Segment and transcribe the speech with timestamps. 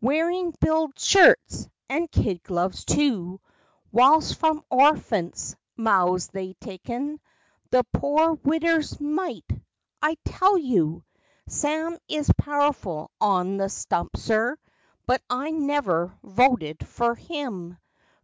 [0.00, 3.40] Wearin'' biled shirts' and kid gloves, too!
[3.92, 7.20] Whilst from orphants' mouths they's takin''
[7.70, 9.48] The pore widder's mite!'
[10.02, 11.04] I tell you,
[11.46, 14.56] Sam is powerful on the stump, sir;
[15.06, 17.78] But I never voted fer him.